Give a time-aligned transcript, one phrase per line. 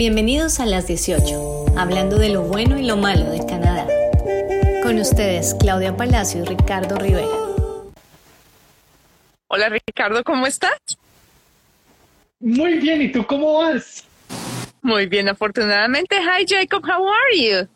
[0.00, 3.86] Bienvenidos a las 18, hablando de lo bueno y lo malo de Canadá.
[4.82, 7.28] Con ustedes, Claudia Palacio y Ricardo Rivera.
[9.48, 10.78] Hola Ricardo, ¿cómo estás?
[12.38, 14.06] Muy bien, ¿y tú cómo vas?
[14.80, 16.16] Muy bien, afortunadamente.
[16.16, 17.68] Hi Jacob, how are you?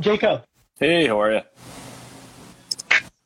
[0.00, 0.44] Jacob.
[0.78, 1.44] Hey, how are you?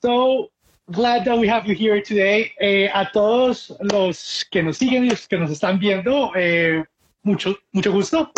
[0.00, 0.48] So
[0.90, 2.52] glad that we have you here today.
[2.60, 6.84] Eh, a todos los que nos siguen y los que nos están viendo, eh,
[7.22, 8.30] mucho, mucho gusto.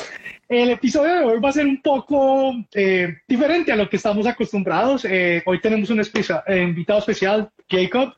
[0.49, 4.27] El episodio de hoy va a ser un poco eh, diferente a lo que estamos
[4.27, 5.05] acostumbrados.
[5.05, 8.15] Eh, hoy tenemos un eh, invitado especial, Jacob.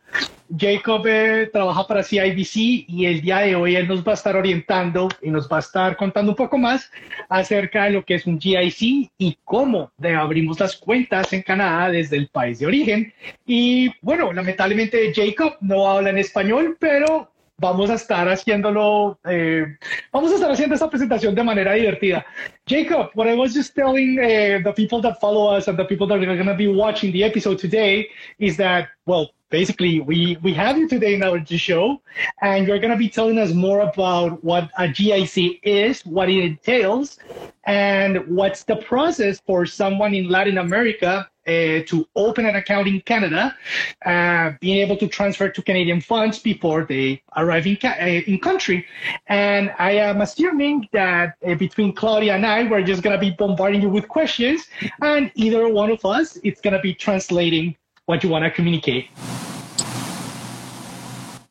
[0.56, 1.06] Jacob
[1.52, 2.56] trabaja para CIBC
[2.88, 5.60] y el día de hoy él nos va a estar orientando y nos va a
[5.60, 6.90] estar contando un poco más
[7.28, 12.16] acerca de lo que es un GIC y cómo abrimos las cuentas en Canadá desde
[12.16, 13.12] el país de origen.
[13.46, 17.30] Y bueno, lamentablemente Jacob no habla en español, pero
[17.60, 19.76] vamos a estar haciéndolo, eh,
[20.10, 22.24] vamos a estar haciendo esta presentación de manera divertida.
[22.66, 26.06] Jacob, what I was just telling uh, the people that follow us and the people
[26.08, 28.08] that are going to be watching the episode today
[28.38, 32.00] is that, well, basically we, we have you today in our show
[32.40, 36.42] and you're going to be telling us more about what a GIC is, what it
[36.42, 37.18] entails,
[37.64, 43.00] and what's the process for someone in Latin America uh, to open an account in
[43.00, 43.56] Canada,
[44.04, 48.86] uh, being able to transfer to Canadian funds before they arrive in, uh, in country.
[49.26, 53.30] And I am assuming that uh, between Claudia and I, we're just going to be
[53.30, 54.68] bombarding you with questions,
[55.02, 57.76] and either one of us, it's going to be translating
[58.10, 59.08] what you want to communicate.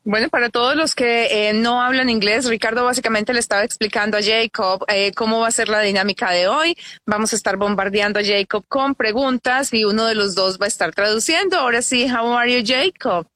[0.05, 4.21] Bueno, para todos los que eh, no hablan inglés, Ricardo básicamente le estaba explicando a
[4.23, 6.75] Jacob eh, cómo va a ser la dinámica de hoy.
[7.05, 10.67] Vamos a estar bombardeando a Jacob con preguntas y uno de los dos va a
[10.67, 11.59] estar traduciendo.
[11.59, 13.27] Ahora sí, how are you, Jacob?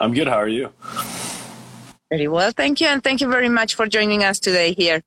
[0.00, 0.26] I'm good.
[0.26, 0.70] How are you?
[2.10, 5.02] Very well, thank you, and thank you very much for joining us today here.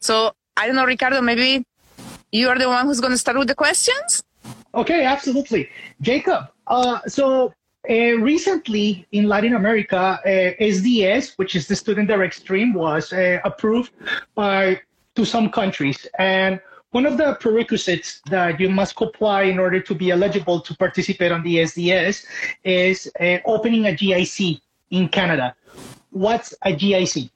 [0.00, 1.64] So, I don't know, Ricardo, maybe
[2.30, 4.22] you are the one who's going to start with the questions?
[4.76, 5.70] Okay, absolutely.
[6.02, 7.54] Jacob, uh, so
[7.88, 10.28] uh, recently in Latin America, uh,
[10.62, 13.92] SDS, which is the Student Direct Stream, was uh, approved
[14.34, 14.80] by
[15.14, 16.06] to some countries.
[16.18, 16.60] And
[16.90, 21.32] one of the prerequisites that you must comply in order to be eligible to participate
[21.32, 22.26] on the SDS
[22.64, 24.60] is uh, opening a GIC
[24.90, 25.54] in Canada.
[26.10, 27.30] What's a GIC?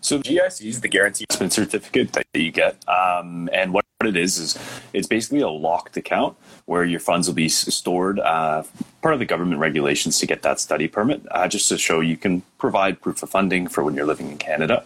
[0.00, 4.38] So GIC is the guaranteed investment certificate that you get, um, and what it is
[4.38, 4.58] is
[4.92, 8.18] it's basically a locked account where your funds will be stored.
[8.18, 8.62] Uh,
[9.02, 12.16] part of the government regulations to get that study permit, uh, just to show you
[12.16, 14.82] can provide proof of funding for when you're living in Canada.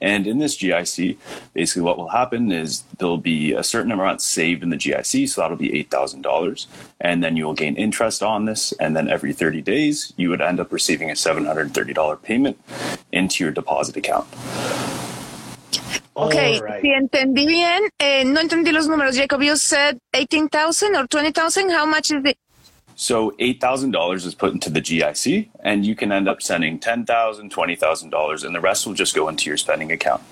[0.00, 1.16] And in this GIC,
[1.52, 5.40] basically what will happen is there'll be a certain amount saved in the GIC, so
[5.40, 6.66] that'll be $8,000.
[7.00, 8.70] And then you will gain interest on this.
[8.78, 12.60] And then every 30 days, you would end up receiving a $730 payment
[13.10, 14.28] into your deposit account.
[16.16, 16.80] Okay, right.
[16.80, 19.16] si entendí bien, eh, no entendí los números.
[19.16, 21.70] Jacob, you said 18,000 or 20,000.
[21.70, 22.38] How much is it?
[22.94, 27.04] So $8,000 is put into the GIC, and you can end up sending $10,000,
[27.50, 30.22] $20,000, and the rest will just go into your spending account.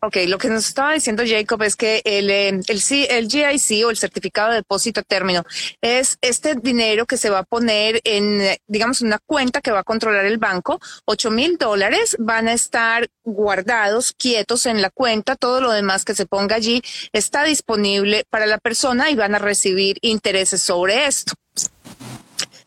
[0.00, 3.90] Ok, lo que nos estaba diciendo Jacob es que el, eh, el, el GIC o
[3.90, 5.42] el certificado de depósito a término
[5.80, 9.84] es este dinero que se va a poner en, digamos, una cuenta que va a
[9.84, 10.78] controlar el banco.
[11.04, 15.34] Ocho mil dólares van a estar guardados, quietos en la cuenta.
[15.34, 16.80] Todo lo demás que se ponga allí
[17.12, 21.34] está disponible para la persona y van a recibir intereses sobre esto.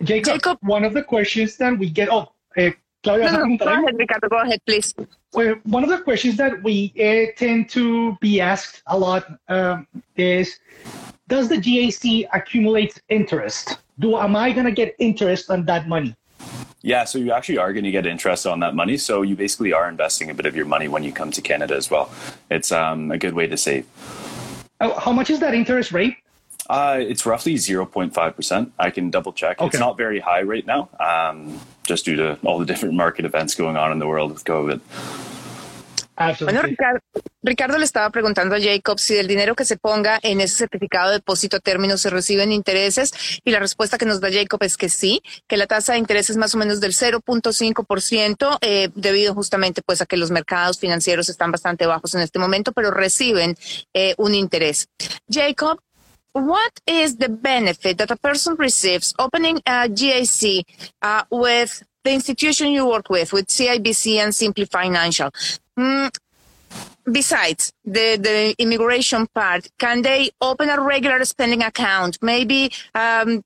[0.04, 3.98] Jacob, one of the questions that we get, oh, eh, Claudia, no, no, go ahead,
[3.98, 4.94] Ricardo, go ahead, please.
[5.34, 9.88] Well, one of the questions that we uh, tend to be asked a lot um,
[10.16, 10.60] is,
[11.28, 13.78] does the GAC accumulate interest?
[14.00, 16.16] Do am I going to get interest on that money?
[16.84, 18.98] Yeah, so you actually are going to get interest on that money.
[18.98, 21.76] So you basically are investing a bit of your money when you come to Canada
[21.76, 22.12] as well.
[22.50, 23.86] It's um, a good way to save.
[24.80, 26.18] Oh, how much is that interest rate?
[26.70, 28.72] Uh, it's roughly 0.5%.
[28.80, 29.60] I can double check.
[29.60, 29.68] Okay.
[29.68, 31.60] It's not very high right now, um,
[31.92, 34.80] just due to all the different market events going on in the world with COVID.
[36.42, 37.00] Bueno, Ricardo,
[37.42, 41.10] Ricardo, le estaba preguntando a Jacob si el dinero que se ponga en ese certificado
[41.10, 44.78] de depósito a término se reciben intereses y la respuesta que nos da Jacob es
[44.78, 49.34] que sí, que la tasa de interés es más o menos del 0.5% eh, debido
[49.34, 53.56] justamente pues a que los mercados financieros están bastante bajos en este momento, pero reciben
[53.94, 54.90] eh, un interés.
[55.28, 55.80] Jacob,
[56.34, 60.64] what is the benefit that a person receives opening a GIC
[61.02, 65.30] uh, with the institution you work with, with CIBC and Simply Financial?
[65.78, 66.10] Mm,
[67.12, 73.44] besides the, the immigration part, can they open a regular spending account, maybe um,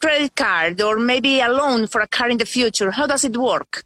[0.00, 2.90] credit card, or maybe a loan for a car in the future?
[2.90, 3.84] How does it work?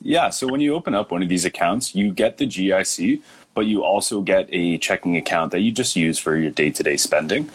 [0.00, 3.22] Yeah, so when you open up one of these accounts, you get the GIC,
[3.54, 6.82] but you also get a checking account that you just use for your day to
[6.82, 7.50] day spending.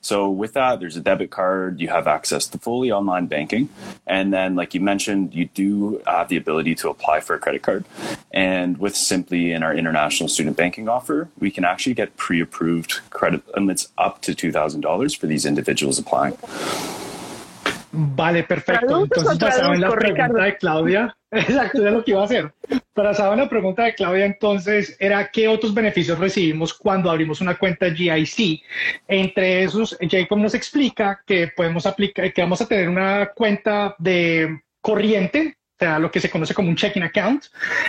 [0.00, 3.68] So, with that, there's a debit card, you have access to fully online banking.
[4.06, 7.62] And then, like you mentioned, you do have the ability to apply for a credit
[7.62, 7.84] card.
[8.32, 13.00] And with Simply in our international student banking offer, we can actually get pre approved
[13.10, 16.36] credit limits up to $2,000 for these individuals applying.
[17.92, 19.04] Vale, perfecto.
[19.04, 22.52] Entonces, basado en la pregunta de Claudia, exacto, es lo que iba a hacer.
[22.94, 27.90] En la pregunta de Claudia, entonces, era qué otros beneficios recibimos cuando abrimos una cuenta
[27.90, 28.62] GIC.
[29.08, 34.60] Entre esos, Jacob nos explica que podemos aplicar, que vamos a tener una cuenta de
[34.80, 37.46] corriente sea, lo que se conoce como un checking account.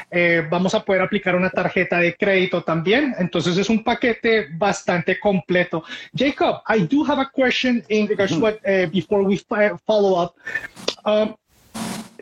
[0.09, 3.13] Eh, vamos a poder aplicar una tarjeta de crédito también.
[3.19, 5.83] Entonces es un paquete bastante completo.
[6.15, 9.39] Jacob, I do have a question in regards to what, uh, before we
[9.85, 10.35] follow up.
[11.05, 11.35] Um,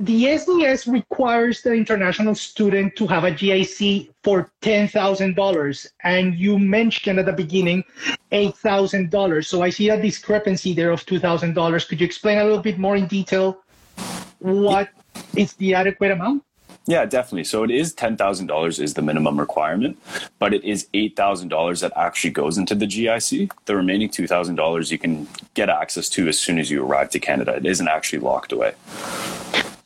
[0.02, 5.88] the SDS requires the international student to have a GIC for $10,000.
[6.04, 7.84] And you mentioned at the beginning
[8.32, 9.46] $8,000.
[9.46, 11.88] So I see a discrepancy there of $2,000.
[11.88, 13.62] Could you explain a little bit more in detail
[14.40, 14.90] what
[15.36, 16.44] is the adequate amount?
[16.88, 17.44] Yeah, definitely.
[17.44, 20.00] So it is ten thousand dollars is the minimum requirement,
[20.40, 23.52] but it is eight thousand dollars that actually goes into the GIC.
[23.66, 27.12] The remaining two thousand dollars you can get access to as soon as you arrive
[27.12, 27.56] to Canada.
[27.56, 28.74] It isn't actually locked away.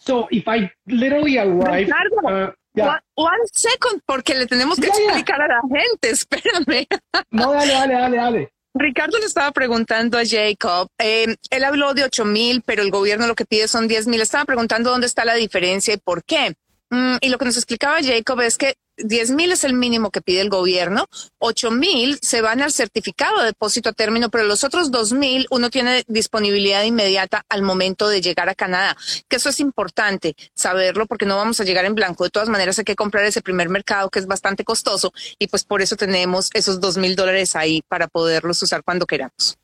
[0.05, 1.89] So if I literally arrive,
[2.23, 2.85] uh, yeah.
[2.87, 5.45] one, one second, porque le tenemos que yeah, explicar yeah.
[5.45, 6.09] a la gente.
[6.11, 6.87] Espérame.
[7.31, 8.49] No, dale, dale, dale, dale.
[8.77, 13.25] Ricardo le estaba preguntando a Jacob, eh, él habló de ocho mil, pero el gobierno
[13.25, 14.21] lo que pide son diez mil.
[14.21, 16.55] Estaba preguntando dónde está la diferencia y por qué.
[16.89, 20.21] Mm, y lo que nos explicaba Jacob es que 10 mil es el mínimo que
[20.21, 21.07] pide el gobierno,
[21.39, 25.47] 8 mil se van al certificado de depósito a término, pero los otros 2 mil
[25.49, 28.95] uno tiene disponibilidad inmediata al momento de llegar a Canadá,
[29.27, 32.23] que eso es importante saberlo porque no vamos a llegar en blanco.
[32.23, 35.63] De todas maneras hay que comprar ese primer mercado que es bastante costoso y pues
[35.63, 39.57] por eso tenemos esos 2 mil dólares ahí para poderlos usar cuando queramos.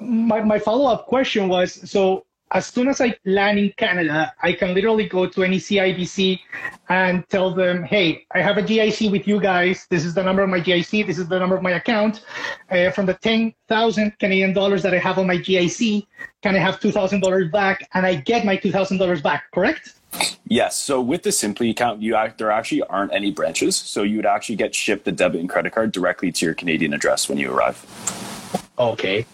[0.00, 5.08] My, follow-up question was, so as soon as I land in Canada, I can literally
[5.08, 6.38] go to any CIBC
[6.88, 9.86] and tell them, hey, I have a GIC with you guys.
[9.90, 11.06] This is the number of my GIC.
[11.06, 12.24] This is the number of my account.
[12.70, 16.06] Uh, from the 10,000 Canadian dollars that I have on my GIC,
[16.42, 17.88] can I have $2,000 back?
[17.94, 19.94] And I get my $2,000 back, correct?
[20.46, 20.78] Yes.
[20.78, 23.74] So with the Simply account, you there actually aren't any branches.
[23.74, 26.94] So you would actually get shipped the debit and credit card directly to your Canadian
[26.94, 27.84] address when you arrive.
[28.78, 29.26] Okay.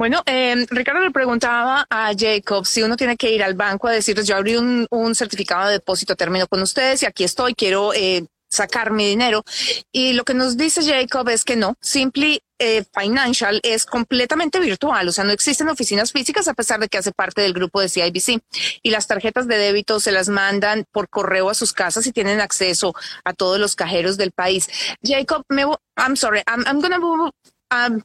[0.00, 3.92] Bueno, eh, Ricardo le preguntaba a Jacob si uno tiene que ir al banco a
[3.92, 7.92] decirles, yo abrí un, un certificado de depósito término con ustedes y aquí estoy, quiero
[7.92, 9.44] eh, sacar mi dinero.
[9.92, 15.06] Y lo que nos dice Jacob es que no, Simply eh, Financial es completamente virtual,
[15.06, 17.90] o sea, no existen oficinas físicas a pesar de que hace parte del grupo de
[17.90, 18.40] CIBC.
[18.82, 22.40] Y las tarjetas de débito se las mandan por correo a sus casas y tienen
[22.40, 24.66] acceso a todos los cajeros del país.
[25.02, 25.64] Jacob, me,
[25.98, 27.30] I'm sorry, I'm, I'm gonna move,
[27.70, 28.02] um,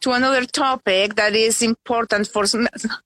[0.00, 2.44] to another topic that is important for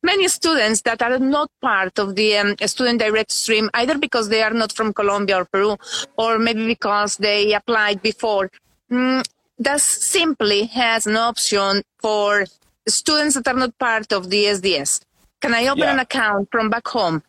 [0.02, 4.42] many students that are not part of the um, student direct stream, either because they
[4.42, 5.76] are not from Colombia or Peru,
[6.16, 8.50] or maybe because they applied before.
[8.90, 9.24] Mm,
[9.60, 12.46] does simply has an option for
[12.88, 15.00] students that are not part of the SDS.
[15.40, 15.92] Can I open yeah.
[15.92, 17.22] an account from back home?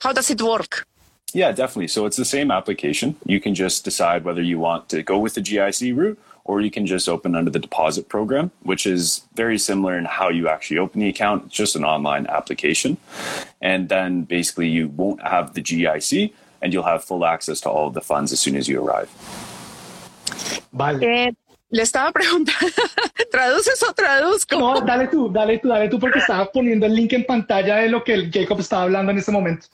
[0.00, 0.86] How does it work?
[1.32, 1.88] Yeah, definitely.
[1.88, 3.16] So it's the same application.
[3.24, 6.70] You can just decide whether you want to go with the GIC route or you
[6.70, 10.78] can just open under the deposit program, which is very similar in how you actually
[10.78, 11.46] open the account.
[11.46, 12.96] It's just an online application.
[13.60, 17.88] And then basically you won't have the GIC and you'll have full access to all
[17.88, 19.10] of the funds as soon as you arrive.
[20.72, 21.02] Vale.
[21.02, 21.32] Eh,
[21.68, 22.70] le estaba preguntando,
[23.30, 24.56] ¿traduces o traduzco?
[24.56, 27.88] No, dale tú, dale tú, dale tú, porque estaba poniendo el link en pantalla de
[27.88, 29.66] lo que Jacob estaba hablando en este momento.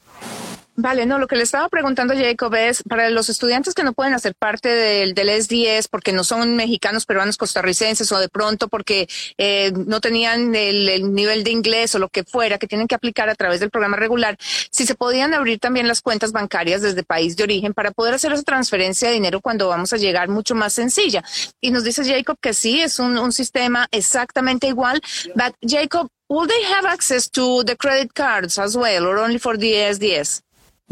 [0.75, 4.14] Vale, no, lo que le estaba preguntando Jacob es, para los estudiantes que no pueden
[4.14, 9.07] hacer parte del, del S10 porque no son mexicanos, peruanos, costarricenses o de pronto porque
[9.37, 12.95] eh, no tenían el, el, nivel de inglés o lo que fuera, que tienen que
[12.95, 17.02] aplicar a través del programa regular, si se podían abrir también las cuentas bancarias desde
[17.02, 20.55] país de origen para poder hacer esa transferencia de dinero cuando vamos a llegar mucho
[20.55, 21.23] más sencilla.
[21.61, 25.02] Y nos dice Jacob que sí, es un, un sistema exactamente igual.
[25.35, 29.59] But Jacob, will they have access to the credit cards as well or only for
[29.59, 30.41] the SDS?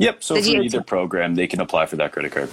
[0.00, 0.24] Yep.
[0.24, 2.50] So for either program, they can apply for that credit card.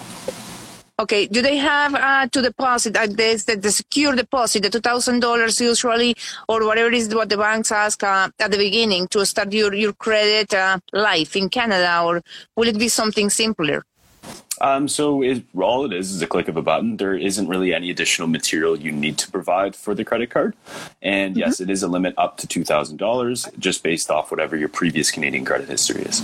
[1.00, 1.28] Okay.
[1.28, 5.62] Do they have uh, to deposit uh, the, the secure deposit, the two thousand dollars
[5.62, 6.16] usually,
[6.50, 9.94] or whatever is what the banks ask uh, at the beginning to start your your
[9.94, 12.22] credit uh, life in Canada, or
[12.58, 13.86] will it be something simpler?
[14.60, 16.98] Um, so it, all it is is a click of a button.
[16.98, 20.56] There isn't really any additional material you need to provide for the credit card.
[21.02, 21.40] And mm-hmm.
[21.42, 25.46] yes, it is a limit up to $2,000 just based off whatever your previous Canadian
[25.46, 26.24] credit history is.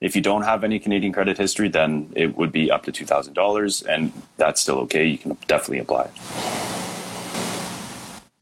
[0.00, 3.86] If you don't have any Canadian credit history, then it would be up to $2,000,
[3.88, 5.06] and that's still okay.
[5.06, 6.10] You can definitely apply.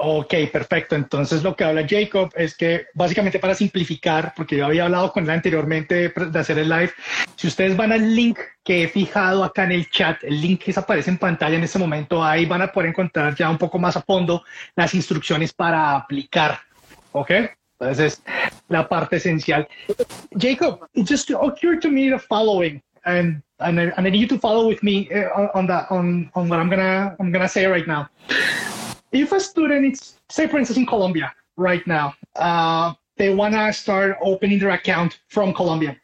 [0.06, 0.96] Ok, perfecto.
[0.96, 5.25] Entonces lo que habla Jacob es que básicamente para simplificar, porque yo había hablado con
[5.25, 6.92] él anteriormente de hacer el live,
[7.37, 10.75] si ustedes van al link que he fijado acá en el chat, el link que
[10.76, 13.96] aparece en pantalla en este momento, ahí van a poder encontrar ya un poco más
[13.96, 14.44] a fondo
[14.76, 16.58] las instrucciones para aplicar.
[17.12, 17.30] ¿Ok?
[17.84, 18.22] Entonces,
[18.70, 19.68] la parte esencial.
[20.36, 24.28] Jacob, it just occurred to me the following, and, and, I, and I need you
[24.28, 27.66] to follow with me uh, on that, on, on what I'm gonna, I'm gonna say
[27.66, 28.08] right now.
[29.12, 33.70] if a student is, say, for instance, in Colombia right now, uh, they want to
[33.74, 35.94] start opening their account from Colombia,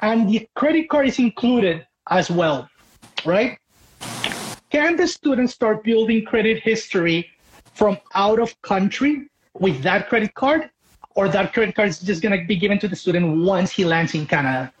[0.00, 2.68] and the credit card is included as well,
[3.24, 3.58] right?
[4.68, 7.26] Can the student start building credit history
[7.72, 10.70] from out of country with that credit card,
[11.14, 13.84] or that credit card is just going to be given to the student once he
[13.84, 14.72] lands in Canada?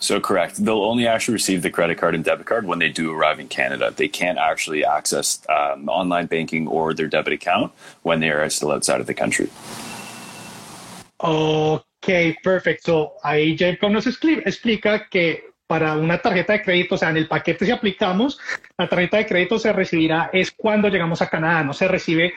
[0.00, 0.64] So correct.
[0.64, 3.48] They'll only actually receive the credit card and debit card when they do arrive in
[3.48, 3.92] Canada.
[3.94, 8.70] They can't actually access um, online banking or their debit account when they are still
[8.70, 9.50] outside of the country.
[11.20, 13.14] Ok, perfecto.
[13.24, 17.66] ahí Jacob nos explica que para una tarjeta de crédito, o sea, en el paquete
[17.66, 18.38] si aplicamos,
[18.78, 22.32] la tarjeta de crédito se recibirá es cuando llegamos a Canadá, no se recibe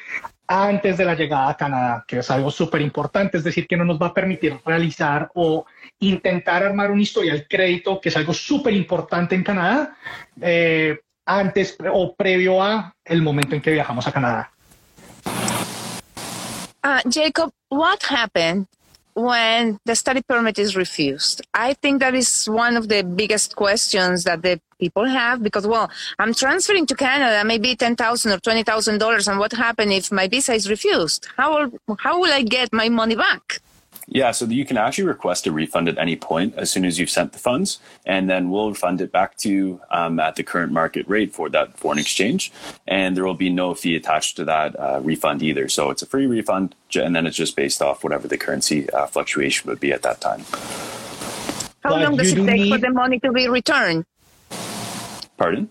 [0.51, 3.86] antes de la llegada a Canadá, que es algo súper importante, es decir, que no
[3.86, 5.65] nos va a permitir realizar o
[6.00, 9.96] intentar armar un historial crédito, que es algo súper importante en Canadá,
[10.41, 14.51] eh, antes o previo a el momento en que viajamos a Canadá.
[16.84, 18.67] Uh, Jacob, what happened
[19.13, 21.41] when the study permit is refused?
[21.53, 25.89] I think that is one of the biggest questions that the people have because, well,
[26.20, 30.12] I'm transferring to Canada, maybe ten thousand or twenty thousand dollars, and what happens if
[30.12, 31.27] my visa is refused?
[31.38, 33.62] How how will I get my money back?
[34.13, 37.10] Yeah, so you can actually request a refund at any point as soon as you've
[37.10, 40.74] sent the funds, and then we'll refund it back to you um, at the current
[40.74, 42.51] market rate for that foreign exchange.
[42.86, 45.70] And there will be no fee attached to that uh, refund either.
[45.70, 49.08] So it's a free refund, and then it's just based off whatever the currency uh,
[49.08, 50.41] fluctuation would be at that time.
[51.82, 52.70] How but long does it take need...
[52.70, 54.06] for the money to be returned?
[55.38, 55.70] Pardon?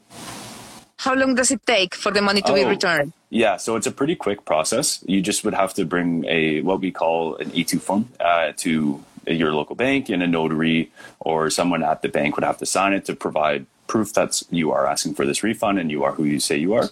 [1.01, 3.15] How long does it take for the money to oh, be returned?
[3.31, 5.03] Yeah, so it's a pretty quick process.
[5.07, 9.03] You just would have to bring a what we call an E2 form uh, to
[9.27, 12.93] your local bank, and a notary or someone at the bank would have to sign
[12.93, 16.25] it to provide proof that you are asking for this refund and you are who
[16.25, 16.91] you say you are.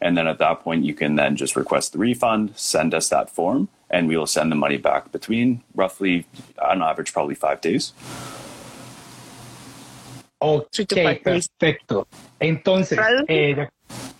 [0.00, 3.28] And then at that point, you can then just request the refund, send us that
[3.28, 6.26] form, and we will send the money back between roughly,
[6.62, 7.92] on average, probably five days.
[10.38, 10.68] Ok,
[11.22, 12.06] perfecto.
[12.38, 13.68] Entonces, eh,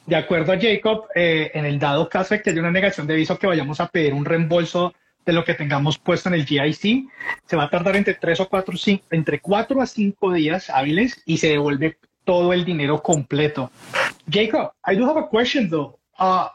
[0.07, 3.15] de, acuerdo a Jacob, eh, en el dado caso de que haya una negación de
[3.15, 4.95] viso, que vayamos a pedir un reembolso
[5.25, 7.07] de lo que tengamos puesto en el GIC,
[7.45, 11.23] se va a tardar entre tres o cuatro, cinco, entre cuatro a cinco días hábiles
[11.27, 13.71] y se devuelve todo el dinero completo.
[14.31, 15.99] Jacob, I do have a question though.
[16.19, 16.49] Uh,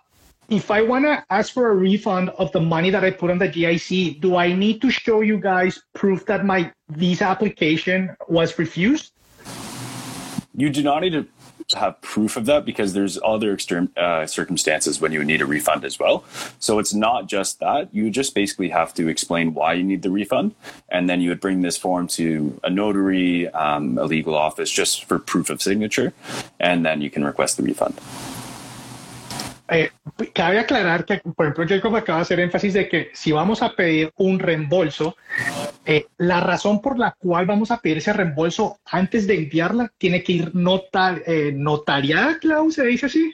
[0.49, 3.39] if I want to ask for a refund of the money that I put on
[3.39, 8.57] the GIC, do I need to show you guys proof that my visa application was
[8.59, 9.12] refused?
[10.55, 11.25] You do not need to
[11.77, 15.83] have proof of that because there's other extreme uh, circumstances when you need a refund
[15.83, 16.23] as well.
[16.59, 17.89] So it's not just that.
[17.93, 20.53] You just basically have to explain why you need the refund,
[20.89, 25.05] and then you would bring this form to a notary, um, a legal office, just
[25.05, 26.13] for proof of signature,
[26.59, 27.99] and then you can request the refund.
[29.69, 29.89] Eh,
[30.33, 33.73] cabe aclarar que, por ejemplo, Jacob acaba de hacer énfasis de que si vamos a
[33.73, 35.15] pedir un reembolso,
[35.85, 40.23] eh, la razón por la cual vamos a pedir ese reembolso antes de enviarla tiene
[40.23, 43.33] que ir notar, eh, notariada, Clau, se dice así,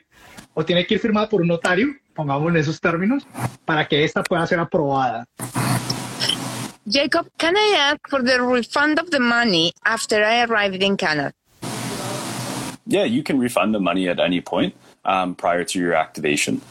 [0.54, 3.26] o tiene que ir firmada por un notario, pongamos en esos términos,
[3.66, 5.26] para que esta pueda ser aprobada.
[6.86, 11.34] Jacob, can I ask for the refund of the money after I arrived in Canada?
[12.86, 14.74] Yeah, you can refund the money at any point.
[15.06, 16.62] um, prior to your activation.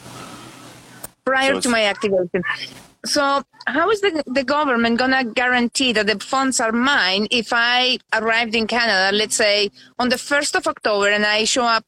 [1.25, 2.42] Prior so to my activation.
[3.08, 7.54] So, how is the, the government going to guarantee that the funds are mine if
[7.54, 11.86] I arrived in Canada, let's say on the 1st of October, and I show up,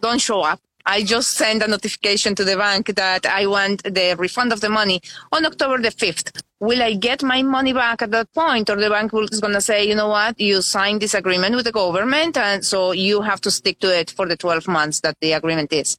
[0.00, 4.14] don't show up, I just send a notification to the bank that I want the
[4.16, 6.40] refund of the money on October the 5th.
[6.60, 8.70] Will I get my money back at that point?
[8.70, 11.64] Or the bank is going to say, you know what, you signed this agreement with
[11.64, 15.16] the government, and so you have to stick to it for the 12 months that
[15.20, 15.98] the agreement is?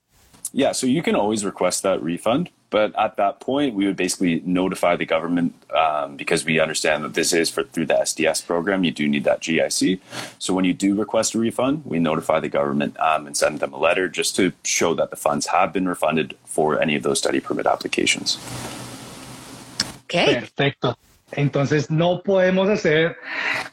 [0.54, 2.50] Yeah, so you can always request that refund.
[2.70, 7.14] But at that point, we would basically notify the government um, because we understand that
[7.14, 8.84] this is for through the SDS program.
[8.84, 10.00] You do need that GIC.
[10.38, 13.74] So when you do request a refund, we notify the government um, and send them
[13.74, 17.20] a letter just to show that the funds have been refunded for any of those
[17.20, 18.38] study permit applications.
[20.04, 20.36] Okay.
[20.36, 20.98] Perfecto.
[21.32, 23.18] Entonces no podemos hacer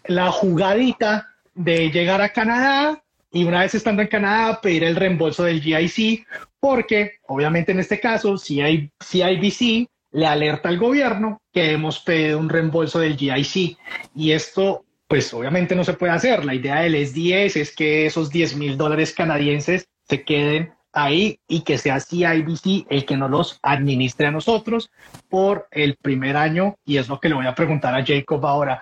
[0.06, 3.03] la jugadita de llegar a Canadá
[3.34, 6.24] y una vez estando en Canadá pedir el reembolso del GIC,
[6.60, 12.38] porque obviamente en este caso si hay CIBC le alerta al gobierno que hemos pedido
[12.38, 13.76] un reembolso del GIC
[14.14, 16.44] y esto pues obviamente no se puede hacer.
[16.44, 21.62] La idea del SDS es que esos 10 mil dólares canadienses se queden ahí y
[21.62, 24.90] que sea CIBC el que nos los administre a nosotros
[25.28, 28.80] por el primer año y es lo que le voy a preguntar a Jacob ahora.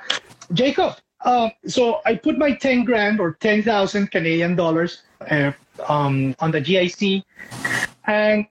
[0.54, 0.94] Jacob,
[1.24, 5.52] uh, so I put my 10 grand or 10,000 Canadian dollars uh,
[5.88, 7.22] um, on the GIC
[8.06, 8.46] and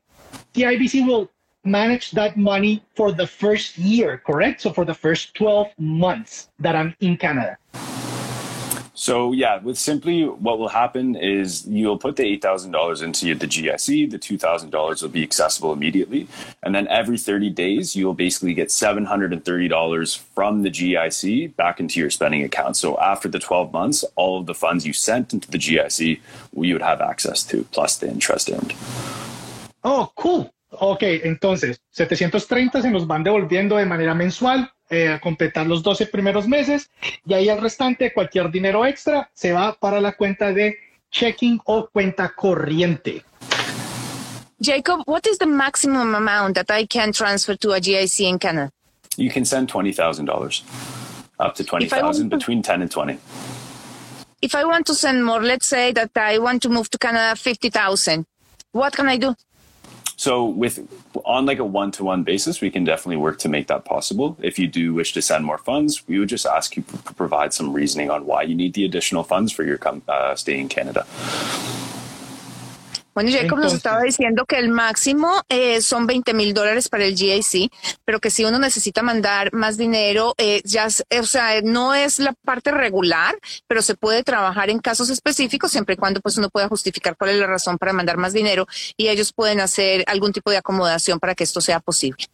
[0.53, 1.29] the IBC will
[1.63, 4.61] manage that money for the first year, correct?
[4.61, 7.57] So for the first 12 months that I'm in Canada.
[8.93, 13.33] So yeah, with Simply, what will happen is you'll put the eight thousand dollars into
[13.35, 14.11] the GIC.
[14.11, 16.27] The two thousand dollars will be accessible immediately,
[16.63, 20.69] and then every thirty days you'll basically get seven hundred and thirty dollars from the
[20.69, 22.75] GIC back into your spending account.
[22.75, 26.19] So after the twelve months, all of the funds you sent into the GIC,
[26.55, 28.73] you would have access to, plus the interest earned.
[29.83, 30.53] Oh, cool.
[30.71, 36.05] Ok, entonces 730 se nos van devolviendo de manera mensual eh, a completar los 12
[36.05, 36.89] primeros meses
[37.25, 40.77] y ahí el restante, cualquier dinero extra, se va para la cuenta de
[41.11, 43.23] checking o cuenta corriente.
[44.61, 48.71] Jacob, what is the maximum amount that I can transfer to a GIC in Canada?
[49.17, 50.63] You can send $20,000
[51.39, 53.17] up to 20,000 between 10 and 20.
[54.41, 57.35] If I want to send more, let's say that I want to move to Canada
[57.35, 58.25] 50,000,
[58.71, 59.35] what can I do?
[60.21, 60.87] So with
[61.25, 64.37] on like a one-to-one basis, we can definitely work to make that possible.
[64.39, 67.55] If you do wish to send more funds, we would just ask you to provide
[67.55, 71.07] some reasoning on why you need the additional funds for your uh, stay in Canada.
[73.13, 77.15] Bueno, Jacob nos estaba diciendo que el máximo eh, son 20 mil dólares para el
[77.15, 77.71] GIC,
[78.05, 82.33] pero que si uno necesita mandar más dinero, eh, ya, o sea, no es la
[82.45, 86.69] parte regular, pero se puede trabajar en casos específicos siempre y cuando pues uno pueda
[86.69, 90.49] justificar cuál es la razón para mandar más dinero y ellos pueden hacer algún tipo
[90.49, 92.25] de acomodación para que esto sea posible.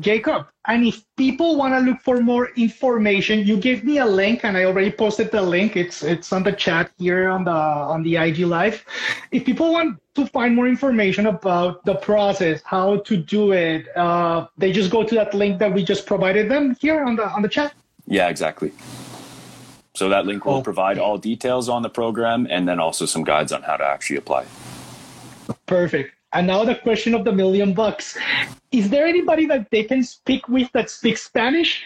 [0.00, 4.44] Jacob, and if people want to look for more information, you gave me a link,
[4.44, 5.76] and I already posted the link.
[5.76, 8.84] It's it's on the chat here on the on the IG live.
[9.30, 14.46] If people want to find more information about the process, how to do it, uh,
[14.56, 17.42] they just go to that link that we just provided them here on the on
[17.42, 17.74] the chat.
[18.06, 18.72] Yeah, exactly.
[19.94, 23.50] So that link will provide all details on the program and then also some guides
[23.50, 24.46] on how to actually apply.
[25.66, 26.14] Perfect.
[26.32, 28.16] And now the question of the million bucks.
[28.70, 31.82] Is there anybody that they can speak with that speaks Spanish?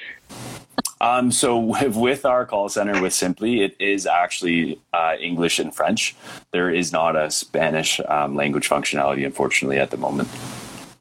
[1.00, 1.59] Um, so
[1.96, 6.16] with, our call center with Simply, it is actually uh, English and French.
[6.52, 10.28] There is not a Spanish um, language functionality, unfortunately, at the moment.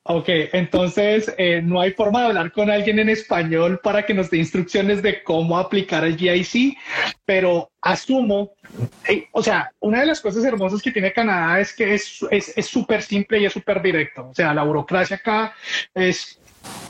[0.03, 4.31] Ok, entonces eh, no hay forma de hablar con alguien en español para que nos
[4.31, 6.75] dé instrucciones de cómo aplicar el GIC,
[7.23, 8.53] pero asumo,
[9.31, 12.03] o sea, una de las cosas hermosas que tiene Canadá es que es
[12.65, 14.29] súper es, simple y es súper directo.
[14.29, 15.53] O sea, la burocracia acá
[15.93, 16.39] es,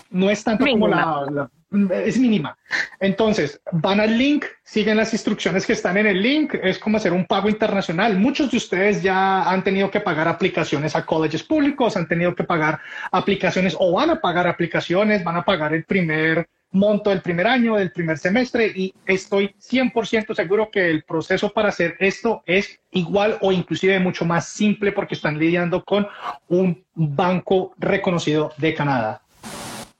[0.10, 2.57] no es tanto como la es mínima.
[2.99, 7.13] Entonces, van al link, siguen las instrucciones que están en el link, es como hacer
[7.13, 8.17] un pago internacional.
[8.17, 12.43] Muchos de ustedes ya han tenido que pagar aplicaciones a colleges públicos, han tenido que
[12.43, 12.79] pagar
[13.12, 17.75] aplicaciones o van a pagar aplicaciones, van a pagar el primer monto del primer año,
[17.75, 23.38] del primer semestre y estoy 100% seguro que el proceso para hacer esto es igual
[23.41, 26.07] o inclusive mucho más simple porque están lidiando con
[26.47, 29.20] un banco reconocido de Canadá.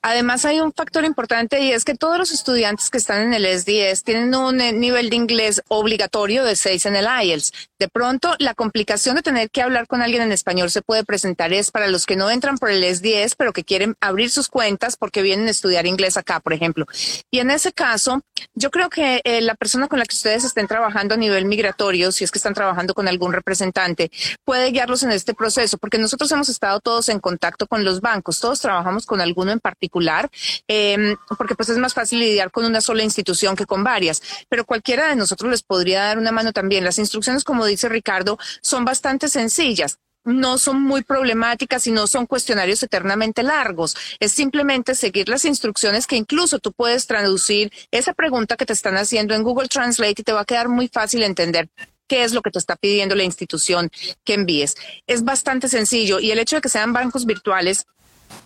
[0.04, 3.46] Además, hay un factor importante y es que todos los estudiantes que están en el
[3.46, 7.70] SDS tienen un eh, nivel de inglés obligatorio de 6 en el IELTS.
[7.82, 11.52] De pronto, la complicación de tener que hablar con alguien en español se puede presentar
[11.52, 14.98] es para los que no entran por el SDS, pero que quieren abrir sus cuentas
[14.98, 16.86] porque vienen a estudiar inglés acá, por ejemplo.
[17.32, 18.22] Y en ese caso,
[18.54, 22.12] yo creo que eh, la persona con la que ustedes estén trabajando a nivel migratorio,
[22.12, 24.12] si es que están trabajando con algún representante,
[24.46, 28.40] puede guiarlos en este proceso, porque nosotros hemos estado todos en contacto con los bancos,
[28.40, 30.30] todos trabajamos con alguno en particular
[30.68, 34.66] Em, porque pues es más fácil lidiar con una sola institución que con varias, pero
[34.66, 36.84] cualquiera de nosotros les podría dar una mano también.
[36.84, 42.26] Las instrucciones, como dice Ricardo, son bastante sencillas no son muy problemáticas y no son
[42.26, 43.96] cuestionarios eternamente largos.
[44.20, 48.98] Es simplemente seguir las instrucciones que incluso tú puedes traducir esa pregunta que te están
[48.98, 51.70] haciendo en Google Translate y te va a quedar muy fácil entender
[52.08, 53.90] qué es lo que te está pidiendo la institución
[54.24, 54.76] que envíes.
[55.08, 57.86] Es bastante sencillo y el hecho de que sean bancos virtuales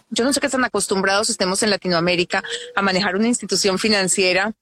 [0.09, 2.43] yo no sé qué tan acostumbrados estemos en Latinoamérica
[2.75, 4.53] a manejar una institución financiera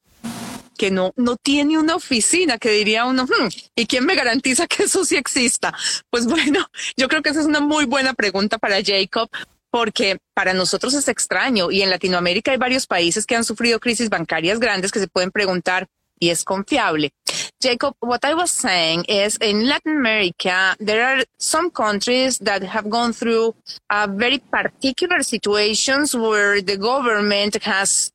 [0.77, 4.83] que no, no tiene una oficina, que diría uno, hmm, ¿y quién me garantiza que
[4.83, 5.73] eso sí exista?
[6.09, 6.65] Pues bueno,
[6.97, 9.29] yo creo que esa es una muy buena pregunta para Jacob,
[9.69, 14.07] porque para nosotros es extraño y en Latinoamérica hay varios países que han sufrido crisis
[14.07, 15.87] bancarias grandes que se pueden preguntar
[16.19, 17.11] y es confiable.
[17.59, 22.89] Jacob, what I was saying is in Latin America, there are some countries that have
[22.89, 23.55] gone through
[23.89, 28.12] uh, very particular situations where the government has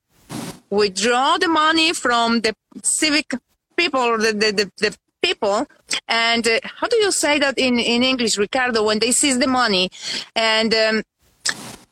[0.70, 3.32] withdrawn the money from the civic
[3.76, 5.66] people, the, the, the, the people.
[6.08, 9.46] And uh, how do you say that in, in English, Ricardo, when they seize the
[9.46, 9.90] money
[10.34, 11.02] and um,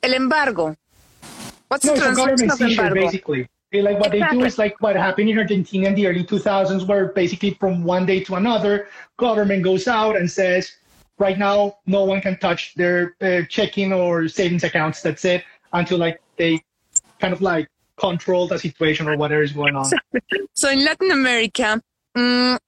[0.03, 0.77] el embargo?
[1.69, 2.95] What's no, the translation of embargo?
[2.95, 3.49] Basically.
[3.73, 4.39] Like what exactly.
[4.39, 7.85] they do is like what happened in Argentina in the early 2000s, where basically from
[7.85, 10.73] one day to another, government goes out and says,
[11.19, 15.03] right now, no one can touch their uh, checking or savings accounts.
[15.03, 16.63] That's it until like they
[17.19, 19.91] kind of like control the situation or whatever is going on.
[20.55, 21.81] So in Latin America,
[22.15, 22.59] um,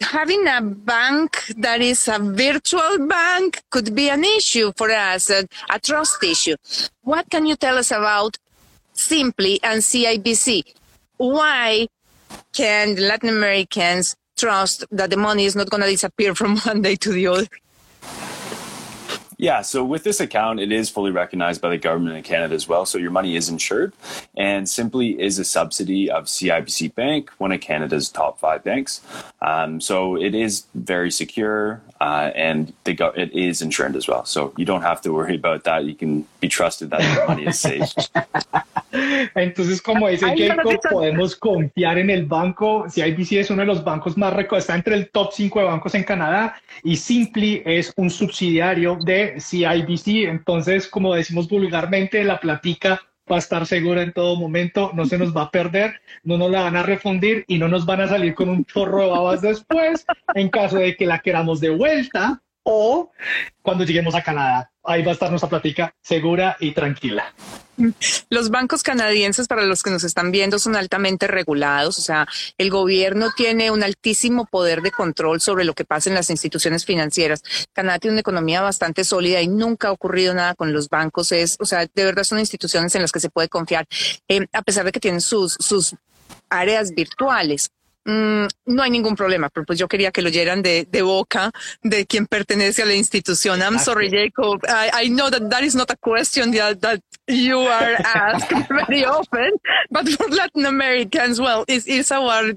[0.00, 5.46] having a bank that is a virtual bank could be an issue for us, a,
[5.70, 6.56] a trust issue.
[7.02, 8.36] What can you tell us about
[8.92, 10.62] Simply and CIBC?
[11.16, 11.88] Why
[12.52, 16.96] can Latin Americans trust that the money is not going to disappear from one day
[16.96, 17.46] to the other?
[19.44, 22.66] Yeah, so with this account, it is fully recognized by the government in Canada as
[22.66, 22.86] well.
[22.86, 23.92] So your money is insured
[24.38, 29.02] and simply is a subsidy of CIBC Bank, one of Canada's top five banks.
[29.42, 34.24] Um, so it is very secure uh, and they go, it is insured as well.
[34.24, 35.84] So you don't have to worry about that.
[35.84, 37.92] You can be trusted that your money is safe.
[39.34, 42.86] Entonces, como dice Jacob, podemos confiar en el banco.
[42.88, 45.94] CIBC es uno de los bancos más reconocidos, está entre el top 5 de bancos
[45.94, 50.28] en Canadá y Simply es un subsidiario de CIBC.
[50.28, 55.18] Entonces, como decimos vulgarmente, la platica va a estar segura en todo momento, no se
[55.18, 58.08] nos va a perder, no nos la van a refundir y no nos van a
[58.08, 62.42] salir con un chorro de babas después en caso de que la queramos de vuelta
[62.64, 63.10] o
[63.62, 64.70] cuando lleguemos a Canadá.
[64.84, 67.32] Ahí va a estar nuestra plática segura y tranquila.
[68.28, 71.98] Los bancos canadienses, para los que nos están viendo, son altamente regulados.
[71.98, 76.14] O sea, el gobierno tiene un altísimo poder de control sobre lo que pasa en
[76.14, 77.42] las instituciones financieras.
[77.72, 81.32] Canadá tiene una economía bastante sólida y nunca ha ocurrido nada con los bancos.
[81.32, 83.86] Es, o sea, de verdad son instituciones en las que se puede confiar,
[84.28, 85.96] eh, a pesar de que tienen sus, sus
[86.48, 87.70] áreas virtuales.
[88.06, 91.50] Mm, no hay ningún problema, pero pues yo quería que lo oyeran de, de boca
[91.82, 93.62] de quien pertenece a la institución.
[93.62, 94.62] I'm sorry, Jacob.
[94.68, 99.06] I, I, know that that is not a question that, that you are asked very
[99.06, 99.52] often,
[99.90, 102.52] but for Latin Americans, well, it's, it's our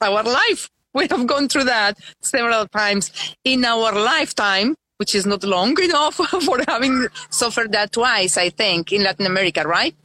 [0.00, 0.70] our life.
[0.94, 6.14] We have gone through that several times in our lifetime, which is not long enough
[6.44, 9.96] for having suffered that twice, I think, in Latin America, right?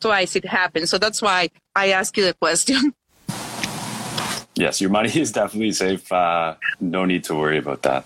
[0.00, 0.90] Twice it happened.
[0.90, 2.94] So that's why I ask you the question.
[4.54, 6.10] Yes, your money is definitely safe.
[6.12, 8.04] Uh, no need to worry about that.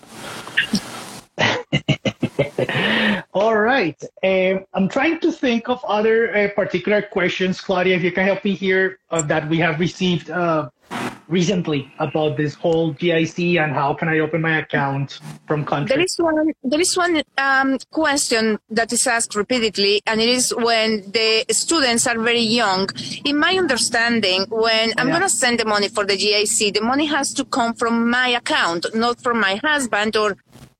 [3.34, 4.00] All right.
[4.24, 8.44] Um, I'm trying to think of other uh, particular questions, Claudia, if you can help
[8.44, 10.70] me here, uh, that we have received uh,
[11.28, 15.96] recently about this whole GIC and how can I open my account from country?
[15.96, 20.54] There is one, there is one um, question that is asked repeatedly, and it is
[20.56, 22.88] when the students are very young.
[23.24, 25.18] In my understanding, when I'm yeah.
[25.18, 28.28] going to send the money for the GIC, the money has to come from my
[28.28, 30.36] account, not from my husband or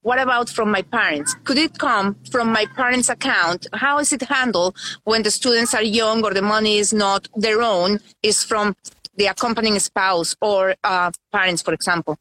[0.07, 1.35] what about from my parents?
[1.43, 3.67] Could it come from my parents' account?
[3.73, 7.61] How is it handled when the students are young or the money is not their
[7.61, 8.77] own, is from
[9.17, 12.19] the accompanying spouse or uh, parents, for example?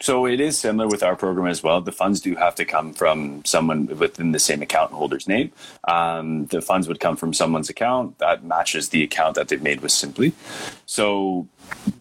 [0.00, 1.80] So it is similar with our program as well.
[1.80, 5.52] The funds do have to come from someone within the same account holder's name.
[5.88, 9.80] Um, the funds would come from someone's account that matches the account that they've made
[9.80, 10.34] with Simply.
[10.84, 11.48] So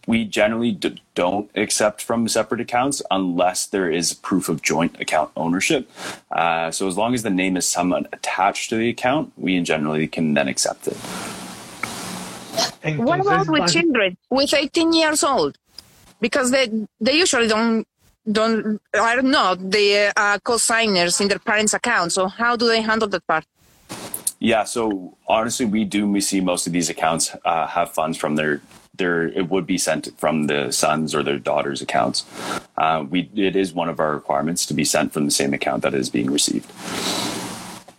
[0.07, 5.31] we generally d- don't accept from separate accounts unless there is proof of joint account
[5.37, 5.89] ownership.
[6.31, 10.07] Uh, so as long as the name is someone attached to the account, we generally
[10.07, 10.97] can then accept it.
[12.97, 15.57] What about with children with 18 years old?
[16.21, 17.87] Because they they usually don't
[18.31, 22.11] don't I don't the uh, co-signers in their parents' account.
[22.13, 23.45] So how do they handle that part?
[24.39, 26.09] Yeah, so honestly, we do.
[26.09, 28.61] We see most of these accounts uh, have funds from their
[28.93, 29.27] their.
[29.27, 32.25] It would be sent from the sons or their daughters' accounts.
[32.77, 35.83] Uh, we it is one of our requirements to be sent from the same account
[35.83, 36.71] that is being received.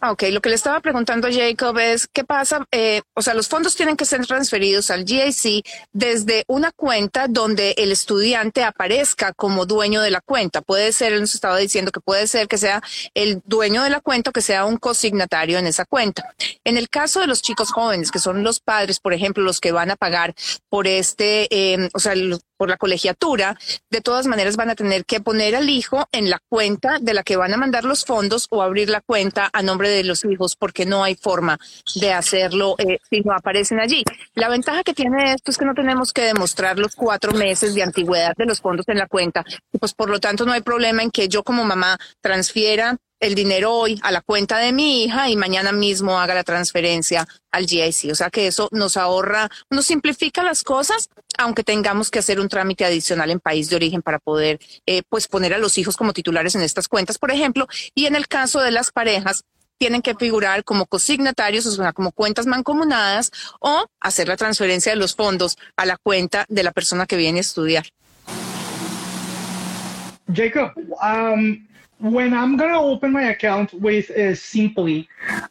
[0.06, 2.64] Ah, ok, lo que le estaba preguntando a Jacob es, ¿qué pasa?
[2.70, 7.74] Eh, o sea, los fondos tienen que ser transferidos al GIC desde una cuenta donde
[7.76, 10.62] el estudiante aparezca como dueño de la cuenta.
[10.62, 14.00] Puede ser, él nos estaba diciendo que puede ser que sea el dueño de la
[14.00, 16.36] cuenta o que sea un cosignatario en esa cuenta.
[16.62, 19.72] En el caso de los chicos jóvenes, que son los padres, por ejemplo, los que
[19.72, 20.36] van a pagar
[20.68, 22.14] por este, eh, o sea,
[22.56, 23.58] por la colegiatura,
[23.90, 27.22] de todas maneras van a tener que poner al hijo en la cuenta de la
[27.22, 30.56] que van a mandar los fondos o abrir la cuenta a nombre de los hijos
[30.56, 31.58] porque no hay forma
[31.94, 34.04] de hacerlo eh, si no aparecen allí.
[34.34, 37.82] La ventaja que tiene esto es que no tenemos que demostrar los cuatro meses de
[37.82, 41.02] antigüedad de los fondos en la cuenta y pues por lo tanto no hay problema
[41.02, 45.30] en que yo como mamá transfiera el dinero hoy a la cuenta de mi hija
[45.30, 48.12] y mañana mismo haga la transferencia al GIC.
[48.12, 52.48] O sea que eso nos ahorra, nos simplifica las cosas, aunque tengamos que hacer un
[52.48, 56.12] trámite adicional en país de origen para poder eh, pues poner a los hijos como
[56.12, 57.66] titulares en estas cuentas, por ejemplo.
[57.94, 59.44] Y en el caso de las parejas,
[59.78, 64.96] tienen que figurar como cosignatarios, o sea, como cuentas mancomunadas, o hacer la transferencia de
[64.96, 67.86] los fondos a la cuenta de la persona que viene a estudiar.
[70.32, 71.66] Jacob, um,
[71.98, 75.08] when I'm gonna open my account with uh, Simply,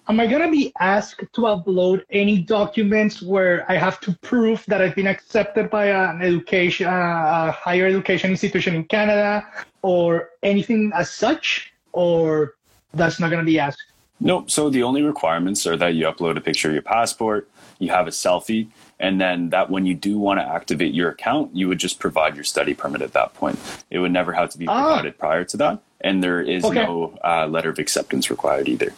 [0.07, 4.81] am I gonna be asked to upload any documents where I have to prove that
[4.81, 9.45] I've been accepted by an education, uh, a higher education institution in Canada,
[9.81, 12.55] or anything as such, or
[12.93, 13.83] that's not gonna be asked?
[14.19, 14.49] Nope.
[14.51, 18.07] So the only requirements are that you upload a picture of your passport, you have
[18.07, 18.67] a selfie,
[18.99, 22.35] and then that when you do want to activate your account, you would just provide
[22.35, 23.59] your study permit at that point.
[23.89, 24.81] It would never have to be ah.
[24.81, 25.19] provided ah.
[25.19, 26.85] prior to that and there is okay.
[26.85, 28.93] no uh, letter of acceptance required either.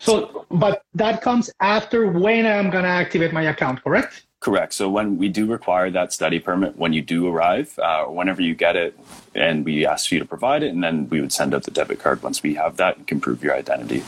[0.00, 4.24] So, but that comes after when I'm going to activate my account, correct?
[4.40, 4.72] Correct.
[4.72, 8.54] So when we do require that study permit when you do arrive, uh, whenever you
[8.54, 8.98] get it,
[9.34, 12.00] and we ask you to provide it, and then we would send out the debit
[12.00, 14.02] card once we have that and can prove your identity.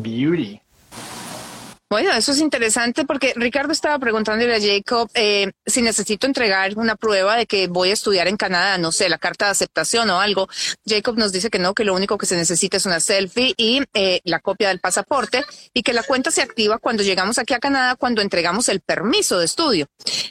[0.00, 0.60] Beauty.
[1.92, 6.96] Bueno, eso es interesante porque Ricardo estaba preguntándole a Jacob eh, si necesito entregar una
[6.96, 10.18] prueba de que voy a estudiar en Canadá, no sé, la carta de aceptación o
[10.18, 10.48] algo.
[10.86, 13.82] Jacob nos dice que no, que lo único que se necesita es una selfie y
[13.92, 17.58] eh, la copia del pasaporte y que la cuenta se activa cuando llegamos aquí a
[17.58, 19.86] Canadá, cuando entregamos el permiso de estudio.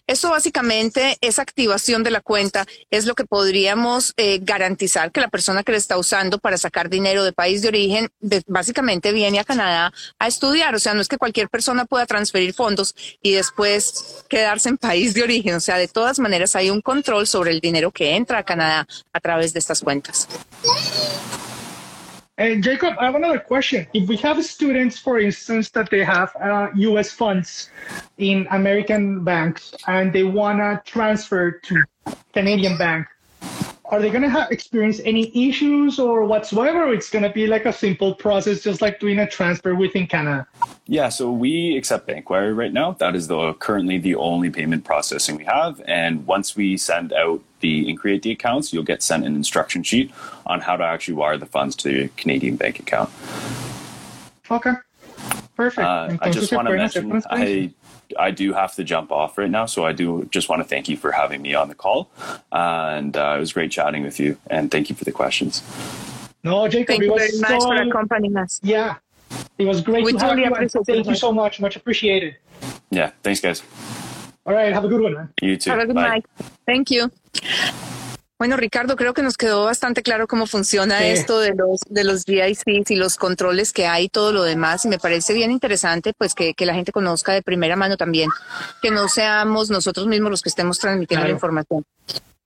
[0.07, 5.27] Eso básicamente, esa activación de la cuenta es lo que podríamos eh, garantizar que la
[5.27, 8.09] persona que le está usando para sacar dinero de país de origen,
[8.47, 10.73] básicamente viene a Canadá a estudiar.
[10.73, 15.13] O sea, no es que cualquier persona pueda transferir fondos y después quedarse en país
[15.13, 15.55] de origen.
[15.55, 18.87] O sea, de todas maneras hay un control sobre el dinero que entra a Canadá
[19.13, 20.27] a través de estas cuentas.
[22.37, 23.85] And Jacob, I have another question.
[23.93, 27.11] If we have students, for instance, that they have uh, U.S.
[27.11, 27.69] funds
[28.17, 31.83] in American banks and they want to transfer to
[32.33, 33.05] Canadian bank,
[33.91, 36.93] are they going to have experience any issues or whatsoever?
[36.93, 40.47] It's going to be like a simple process, just like doing a transfer within Canada.
[40.87, 42.93] Yeah, so we accept Bankwire right now.
[42.93, 45.81] That is the currently the only payment processing we have.
[45.85, 49.83] And once we send out the and create the accounts, you'll get sent an instruction
[49.83, 50.09] sheet
[50.45, 53.09] on how to actually wire the funds to your Canadian bank account.
[54.49, 54.73] Okay,
[55.57, 55.85] perfect.
[55.85, 57.71] Uh, I just want to mention I
[58.17, 60.89] I do have to jump off right now, so I do just want to thank
[60.89, 62.09] you for having me on the call,
[62.51, 65.61] and uh, it was great chatting with you, and thank you for the questions.
[66.43, 68.59] No, Jacob, thank you very much so, for accompanying us.
[68.63, 68.95] Yeah,
[69.57, 70.83] it was great we to totally have you.
[70.83, 71.59] Thank you so much.
[71.59, 72.35] Much appreciated.
[72.89, 73.63] Yeah, thanks, guys.
[74.45, 75.33] All right, have a good one, man.
[75.41, 75.69] You too.
[75.69, 76.07] Have a good Bye.
[76.07, 76.25] night.
[76.65, 77.11] Thank you.
[78.41, 82.23] Bueno, Ricardo, creo que nos quedó bastante claro cómo funciona esto de los de los
[82.27, 84.83] y los controles que hay y todo lo demás.
[84.83, 88.31] Y me parece bien interesante, pues, que, que, la gente conozca de primera mano también,
[88.81, 91.85] que no seamos nosotros mismos los que estemos transmitiendo la información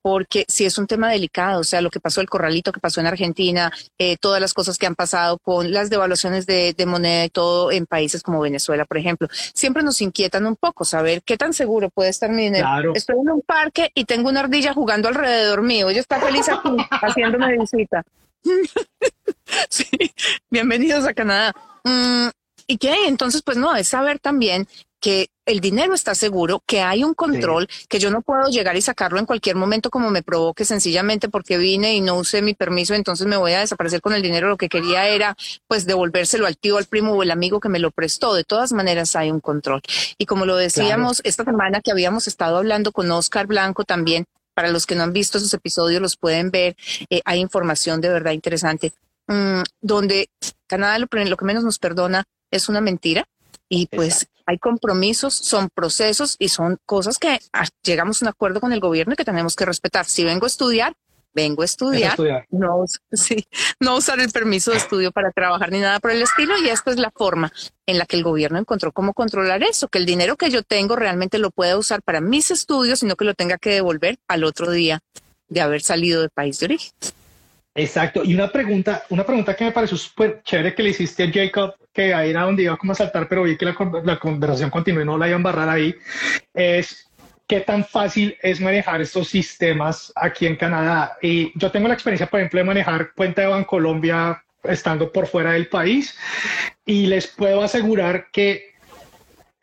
[0.05, 3.01] porque si es un tema delicado, o sea, lo que pasó el corralito que pasó
[3.01, 7.29] en Argentina, eh, todas las cosas que han pasado con las devaluaciones de, moneda y
[7.31, 11.53] todo en países como Venezuela, por ejemplo, siempre nos inquietan un poco saber qué tan
[11.53, 12.93] seguro puede estar mi dinero.
[12.93, 16.69] Estoy en un parque y tengo una ardilla jugando alrededor mío, ella está feliz aquí
[17.01, 18.03] haciéndome visita.
[19.69, 19.89] sí,
[20.51, 21.51] bienvenidos a Canadá.
[21.83, 22.27] Mm,
[22.67, 23.08] ¿Y qué?
[23.08, 24.67] Entonces, pues no, es saber también
[24.99, 28.82] que el dinero está seguro, que hay un control, que yo no puedo llegar y
[28.82, 32.95] sacarlo en cualquier momento como me provoque, sencillamente porque vine y no usé mi permiso,
[32.95, 34.47] entonces me voy a desaparecer con el dinero.
[34.47, 37.78] Lo que quería era pues devolvérselo al tío, al primo o el amigo que me
[37.78, 38.34] lo prestó.
[38.34, 39.82] De todas maneras hay un control.
[40.17, 44.25] Y como lo decíamos esta semana que habíamos estado hablando con Oscar Blanco también,
[44.56, 46.75] para los que no han visto esos episodios los pueden ver,
[47.12, 48.91] eh, hay información de verdad interesante,
[49.27, 50.29] mm, donde
[50.67, 53.27] Canadá lo, lo que menos nos perdona es una mentira
[53.69, 58.61] y pues hay compromisos, son procesos y son cosas que ah, llegamos a un acuerdo
[58.61, 60.05] con el gobierno y que tenemos que respetar.
[60.05, 60.93] Si vengo a estudiar,
[61.33, 62.17] vengo a estudiar,
[62.49, 63.45] No, sí,
[63.79, 66.91] no usar el permiso de estudio para trabajar ni nada por el estilo y esta
[66.91, 67.51] es la forma
[67.85, 70.95] en la que el gobierno encontró cómo controlar eso, que el dinero que yo tengo
[70.95, 74.43] realmente lo pueda usar para mis estudios y no que lo tenga que devolver al
[74.43, 75.01] otro día
[75.49, 76.91] de haber salido del país de origen.
[77.75, 78.23] Exacto.
[78.23, 81.75] Y una pregunta, una pregunta que me pareció súper chévere que le hiciste a Jacob,
[81.91, 85.05] que ahí era donde iba como a saltar, pero vi que la, conversación continuó y
[85.05, 85.93] no la iban a barrar ahí,
[86.53, 87.11] es
[87.45, 91.17] qué tan fácil es manejar estos sistemas aquí en Canadá.
[91.21, 95.51] Y yo tengo la experiencia, por ejemplo, de manejar cuenta de Bancolombia estando por fuera
[95.51, 96.17] del país
[96.85, 98.74] y les puedo asegurar que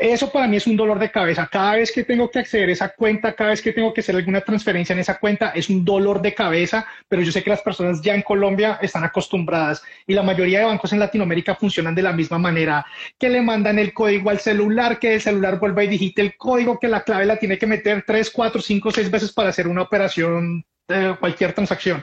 [0.03, 1.49] eso para mí es un dolor de cabeza.
[1.51, 4.17] Cada vez que tengo que acceder a esa cuenta, cada vez que tengo que hacer
[4.17, 7.63] alguna transferencia en esa cuenta, es un dolor de cabeza, pero yo sé que las
[7.63, 12.03] personas ya en Colombia están acostumbradas y la mayoría de bancos en Latinoamérica funcionan de
[12.03, 12.85] la misma manera,
[13.19, 16.81] que le mandan el código al celular, que el celular vuelva y digite el código,
[16.81, 19.83] que la clave la tiene que meter tres, cuatro, cinco, seis veces para hacer una
[19.83, 22.03] operación, de cualquier transacción.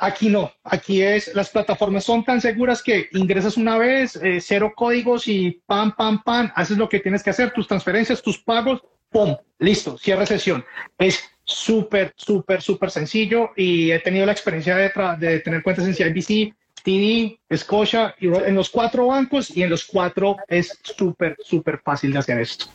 [0.00, 4.72] Aquí no, aquí es, las plataformas son tan seguras que ingresas una vez, eh, cero
[4.76, 8.80] códigos y pam, pam, pam, haces lo que tienes que hacer, tus transferencias, tus pagos,
[9.10, 10.64] pum, listo, cierre sesión.
[10.96, 16.54] Es súper, súper, súper sencillo y he tenido la experiencia de, tener cuentas en CIBC,
[16.84, 22.12] TD, Scotia, y en los cuatro bancos y en los cuatro es súper, súper fácil
[22.12, 22.66] de hacer esto.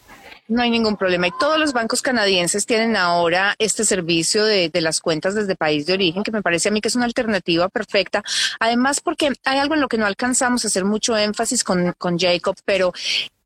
[0.53, 1.25] No hay ningún problema.
[1.25, 5.93] Y todos los bancos canadienses tienen ahora este servicio de, las cuentas desde país de
[5.93, 8.21] origen, que me parece a mí que es una alternativa perfecta.
[8.59, 12.19] Además, porque hay algo en lo que no alcanzamos a hacer mucho énfasis con, con
[12.19, 12.93] Jacob, pero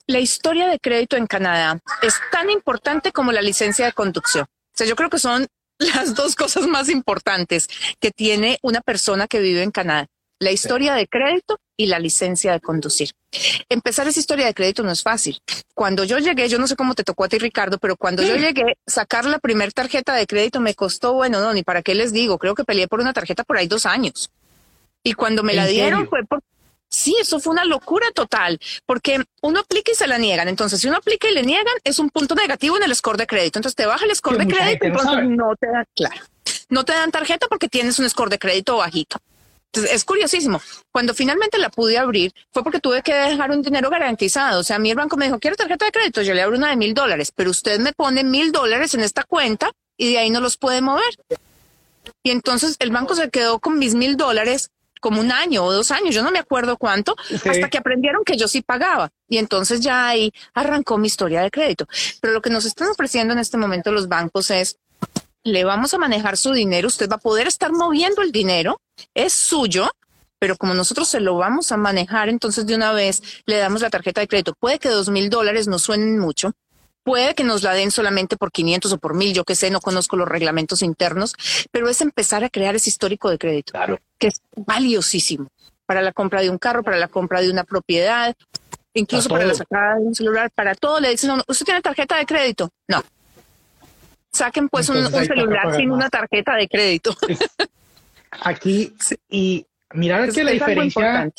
[0.05, 4.43] la historia de crédito en Canadá es tan importante como la licencia de conducción.
[4.43, 7.69] O sea, yo creo que son las dos cosas más importantes
[8.01, 10.07] que tiene una persona que vive en Canadá
[10.39, 13.11] la historia de crédito y la licencia de conducir.
[13.69, 15.39] Empezar esa historia de crédito no es fácil.
[15.73, 18.35] Cuando yo llegué, yo no sé cómo te tocó a ti, Ricardo, pero cuando yo
[18.35, 22.11] llegué, sacar la primera tarjeta de crédito me costó, bueno, no, ni para qué les
[22.11, 24.29] digo, creo que peleé por una tarjeta por ahí dos años.
[25.03, 26.41] Y cuando me la dieron fue por...
[26.89, 30.47] Sí, eso fue una locura total, porque uno aplica y se la niegan.
[30.47, 33.27] Entonces, si uno aplica y le niegan, es un punto negativo en el score de
[33.27, 33.59] crédito.
[33.59, 36.21] Entonces, te baja el score de crédito y no, no te dan, claro,
[36.69, 39.17] no te dan tarjeta porque tienes un score de crédito bajito.
[39.77, 40.61] Entonces, es curiosísimo.
[40.91, 44.59] Cuando finalmente la pude abrir, fue porque tuve que dejar un dinero garantizado.
[44.59, 46.57] O sea, a mí el banco me dijo, quiero tarjeta de crédito, yo le abro
[46.57, 50.19] una de mil dólares, pero usted me pone mil dólares en esta cuenta y de
[50.19, 51.15] ahí no los puede mover.
[52.23, 55.91] Y entonces el banco se quedó con mis mil dólares como un año o dos
[55.91, 59.11] años, yo no me acuerdo cuánto, hasta que aprendieron que yo sí pagaba.
[59.29, 61.87] Y entonces ya ahí arrancó mi historia de crédito.
[62.19, 64.77] Pero lo que nos están ofreciendo en este momento los bancos es
[65.43, 68.81] le vamos a manejar su dinero, usted va a poder estar moviendo el dinero,
[69.13, 69.89] es suyo,
[70.39, 73.89] pero como nosotros se lo vamos a manejar, entonces de una vez le damos la
[73.89, 74.53] tarjeta de crédito.
[74.59, 76.53] Puede que dos mil dólares no suenen mucho,
[77.03, 79.79] puede que nos la den solamente por 500 o por mil, yo que sé, no
[79.79, 81.33] conozco los reglamentos internos,
[81.71, 83.99] pero es empezar a crear ese histórico de crédito, claro.
[84.19, 85.47] que es valiosísimo
[85.85, 88.35] para la compra de un carro, para la compra de una propiedad,
[88.93, 90.99] incluso para, la sacada de un celular, para todo.
[90.99, 92.69] Le dicen, no, ¿usted tiene tarjeta de crédito?
[92.89, 93.01] No,
[94.37, 97.15] Saquen pues un, celular sin una tarjeta de crédito.
[98.31, 98.93] Aquí,
[99.29, 101.29] y mirar que la diferencia,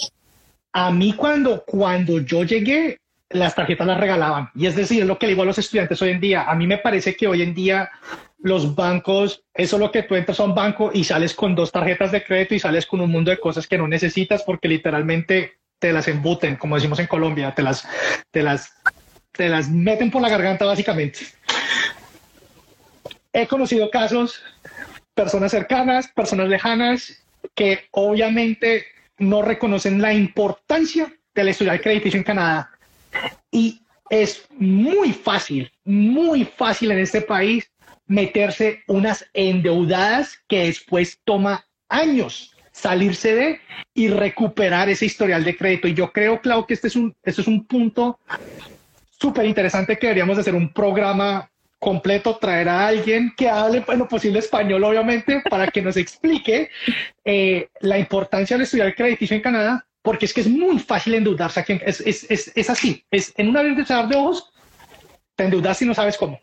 [0.73, 2.99] a mí cuando, cuando yo llegué,
[3.31, 4.51] las tarjetas las regalaban.
[4.55, 6.45] Y es decir, es lo que le digo a los estudiantes hoy en día.
[6.45, 7.91] A mí me parece que hoy en día
[8.39, 11.73] los bancos, eso es lo que tú entras a un banco y sales con dos
[11.73, 15.59] tarjetas de crédito y sales con un mundo de cosas que no necesitas porque literalmente
[15.79, 17.87] te las embuten, como decimos en Colombia, te las,
[18.31, 18.73] te las,
[19.33, 21.21] te las meten por la garganta básicamente.
[23.33, 24.43] He conocido casos,
[25.19, 27.27] personas cercanas, personas lejanas,
[27.57, 28.85] que obviamente
[29.19, 32.71] no reconocen la importancia de la estudiar crediticio en Canadá.
[33.51, 37.69] Y es muy fácil, muy fácil en este país
[38.07, 43.61] meterse unas endeudadas que después toma años salirse de
[43.95, 45.89] y recuperar ese historial de crédito.
[45.89, 48.21] Y yo creo, Clau, que este es un, este es un punto
[49.11, 54.41] súper interesante que deberíamos hacer un programa completo, traer a alguien que hable lo posible
[54.41, 56.71] español, obviamente, para que nos explique
[57.25, 61.61] eh, la importancia de estudiar crediticio en Canadá, porque es que es muy fácil endeudarse
[61.61, 61.79] aquí.
[61.85, 64.53] Es, es, es, es así, es en una vez de cerrar de ojos,
[65.37, 66.41] te endeudas y no sabes cómo.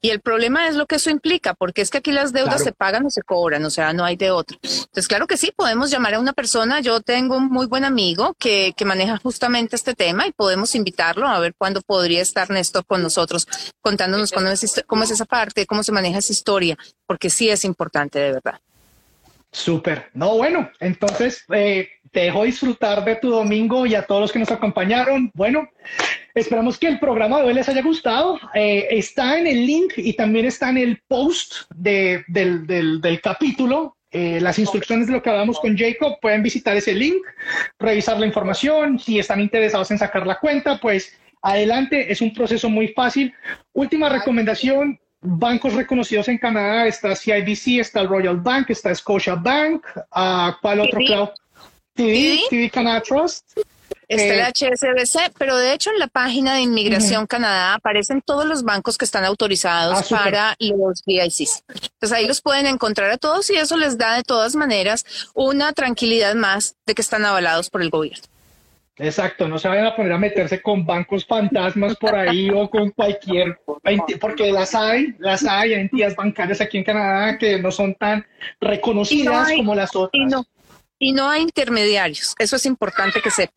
[0.00, 2.72] Y el problema es lo que eso implica, porque es que aquí las deudas se
[2.72, 4.58] pagan o se cobran, o sea, no hay de otro.
[4.62, 6.80] Entonces, claro que sí, podemos llamar a una persona.
[6.80, 11.26] Yo tengo un muy buen amigo que, que maneja justamente este tema y podemos invitarlo
[11.26, 13.46] a ver cuándo podría estar Néstor con nosotros
[13.80, 16.76] contándonos cómo es, cómo es esa parte, cómo se maneja esa historia,
[17.06, 18.60] porque sí es importante de verdad.
[19.52, 20.10] Súper.
[20.12, 24.38] No, bueno, entonces eh, te dejo disfrutar de tu domingo y a todos los que
[24.38, 25.30] nos acompañaron.
[25.34, 25.68] Bueno,
[26.34, 28.40] esperamos que el programa de hoy les haya gustado.
[28.54, 33.20] Eh, está en el link y también está en el post de, del, del, del,
[33.20, 33.98] capítulo.
[34.10, 37.22] Eh, las instrucciones de lo que hablamos con Jacob, pueden visitar ese link,
[37.78, 38.98] revisar la información.
[38.98, 41.12] Si están interesados en sacar la cuenta, pues
[41.42, 42.10] adelante.
[42.10, 43.34] Es un proceso muy fácil.
[43.74, 49.84] Última recomendación, bancos reconocidos en Canadá, está CIBC, está el Royal Bank, está Scotia Bank,
[49.96, 51.34] uh, ¿cuál otro?
[51.96, 53.58] TD, TD Canada Trust.
[54.08, 58.46] Está el HSBC, eh, pero de hecho en la página de Inmigración Canadá aparecen todos
[58.46, 61.64] los bancos que están autorizados ah, para los VICs.
[61.68, 65.72] Entonces ahí los pueden encontrar a todos y eso les da de todas maneras una
[65.72, 68.22] tranquilidad más de que están avalados por el gobierno.
[68.98, 72.90] Exacto, no se vayan a poner a meterse con bancos fantasmas por ahí o con
[72.92, 73.60] cualquier,
[74.18, 78.24] porque las hay, las hay, entidades bancarias aquí en Canadá que no son tan
[78.58, 80.10] reconocidas como las otras.
[80.14, 80.46] Y no,
[80.98, 83.54] y no hay intermediarios, eso es importante que sepan.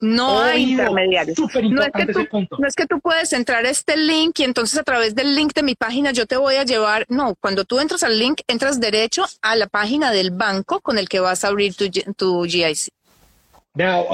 [0.00, 1.36] No hay intermediarios.
[1.38, 1.46] No
[1.82, 2.26] es, que tú,
[2.58, 5.52] no es que tú puedes entrar a este link y entonces a través del link
[5.54, 7.04] de mi página yo te voy a llevar.
[7.08, 11.08] No, cuando tú entras al link, entras derecho a la página del banco con el
[11.08, 12.90] que vas a abrir tu, tu GIC.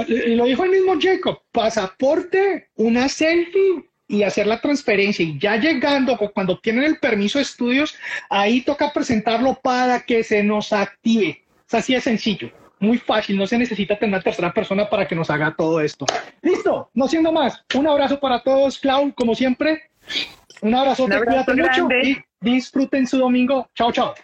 [0.09, 5.23] y lo dijo el mismo Jacob, pasaporte, una selfie y hacer la transferencia.
[5.23, 7.95] Y ya llegando, cuando tienen el permiso de estudios,
[8.31, 11.45] ahí toca presentarlo para que se nos active.
[11.69, 15.15] Es así de sencillo muy fácil, no se necesita tener una tercera persona para que
[15.15, 16.07] nos haga todo esto.
[16.43, 19.91] Listo, no siendo más, un abrazo para todos, Clau, como siempre.
[20.61, 23.69] Un abrazo, cuídate mucho y disfruten su domingo.
[23.75, 24.15] Chao, chao.